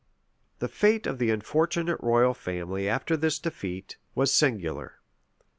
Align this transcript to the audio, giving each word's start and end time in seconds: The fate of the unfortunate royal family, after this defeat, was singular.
The 0.57 0.67
fate 0.67 1.05
of 1.05 1.19
the 1.19 1.29
unfortunate 1.29 1.99
royal 2.01 2.33
family, 2.33 2.89
after 2.89 3.15
this 3.15 3.37
defeat, 3.37 3.97
was 4.15 4.33
singular. 4.33 4.99